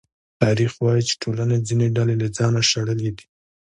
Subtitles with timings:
[0.41, 3.25] تاریخ وايي چې ټولنې ځینې ډلې له ځانه شړلې دي.